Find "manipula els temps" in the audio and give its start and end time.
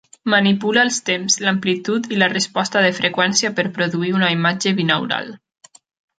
0.33-1.35